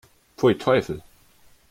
[0.35, 1.03] Pfui, Teufel!